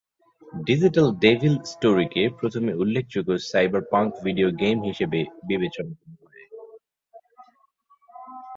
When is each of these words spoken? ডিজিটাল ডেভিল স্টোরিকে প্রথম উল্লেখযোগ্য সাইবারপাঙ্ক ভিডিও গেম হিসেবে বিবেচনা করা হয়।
ডিজিটাল 0.65 1.07
ডেভিল 1.19 1.55
স্টোরিকে 1.63 2.23
প্রথম 2.39 2.63
উল্লেখযোগ্য 2.83 3.31
সাইবারপাঙ্ক 3.51 4.11
ভিডিও 4.25 4.49
গেম 4.61 4.77
হিসেবে 4.83 5.19
বিবেচনা 5.47 5.93
করা 5.99 6.15
হয়। 6.23 6.47